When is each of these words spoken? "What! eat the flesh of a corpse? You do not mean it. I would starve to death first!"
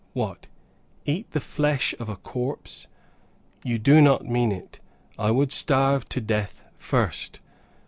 "What! 0.13 0.47
eat 1.05 1.29
the 1.29 1.39
flesh 1.39 1.93
of 1.99 2.09
a 2.09 2.15
corpse? 2.15 2.87
You 3.63 3.77
do 3.77 4.01
not 4.01 4.25
mean 4.25 4.51
it. 4.51 4.79
I 5.19 5.29
would 5.29 5.51
starve 5.51 6.09
to 6.09 6.19
death 6.19 6.63
first!" 6.79 7.39